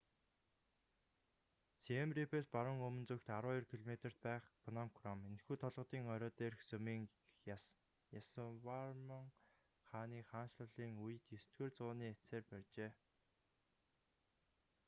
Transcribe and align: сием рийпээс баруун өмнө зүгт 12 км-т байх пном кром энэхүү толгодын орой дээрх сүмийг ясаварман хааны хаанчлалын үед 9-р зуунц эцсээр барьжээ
сием 1.83 2.09
рийпээс 2.17 2.47
баруун 2.55 2.79
өмнө 2.87 3.05
зүгт 3.09 3.25
12 3.33 3.67
км-т 3.71 4.13
байх 4.27 4.43
пном 4.63 4.87
кром 4.97 5.19
энэхүү 5.27 5.55
толгодын 5.63 6.05
орой 6.13 6.31
дээрх 6.39 6.59
сүмийг 6.69 7.03
ясаварман 8.19 9.25
хааны 9.89 10.19
хаанчлалын 10.31 10.93
үед 11.03 11.23
9-р 11.33 11.71
зуунц 11.77 12.05
эцсээр 12.13 12.43
барьжээ 12.51 12.91